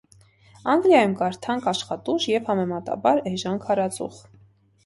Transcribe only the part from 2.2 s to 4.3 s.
և համեմատաբար էժան քարածուխ։